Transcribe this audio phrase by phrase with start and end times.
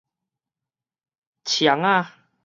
[1.45, 2.09] 戕仔